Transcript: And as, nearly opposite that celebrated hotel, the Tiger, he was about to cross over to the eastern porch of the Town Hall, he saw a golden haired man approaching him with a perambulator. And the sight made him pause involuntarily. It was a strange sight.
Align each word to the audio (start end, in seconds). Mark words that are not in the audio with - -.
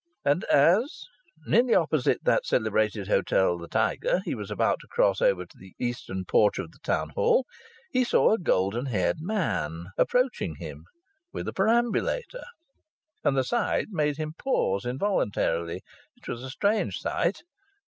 And 0.25 0.43
as, 0.45 1.03
nearly 1.45 1.75
opposite 1.75 2.23
that 2.23 2.47
celebrated 2.47 3.07
hotel, 3.07 3.59
the 3.59 3.67
Tiger, 3.67 4.21
he 4.25 4.33
was 4.33 4.49
about 4.49 4.79
to 4.79 4.87
cross 4.87 5.21
over 5.21 5.45
to 5.45 5.57
the 5.59 5.75
eastern 5.77 6.25
porch 6.25 6.57
of 6.57 6.71
the 6.71 6.79
Town 6.81 7.09
Hall, 7.09 7.45
he 7.91 8.03
saw 8.03 8.31
a 8.33 8.39
golden 8.39 8.87
haired 8.87 9.17
man 9.21 9.91
approaching 9.99 10.55
him 10.55 10.85
with 11.31 11.47
a 11.47 11.53
perambulator. 11.53 12.45
And 13.23 13.37
the 13.37 13.43
sight 13.43 13.89
made 13.91 14.17
him 14.17 14.33
pause 14.39 14.85
involuntarily. 14.85 15.83
It 16.17 16.27
was 16.27 16.41
a 16.41 16.49
strange 16.49 16.97
sight. 16.97 17.43